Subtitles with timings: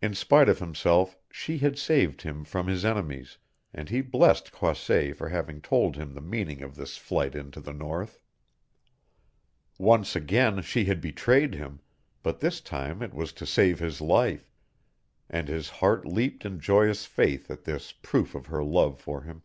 [0.00, 3.36] In spite of himself she had saved him from his enemies,
[3.74, 7.74] and he blessed Croisset for having told him the meaning of this flight into the
[7.74, 8.18] North.
[9.78, 11.80] Once again she had betrayed him,
[12.22, 14.50] but this time it was to save his life,
[15.28, 19.42] and his heart leaped in joyous faith at this proof of her love for him.